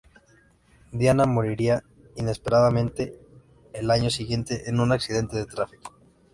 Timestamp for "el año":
3.71-4.09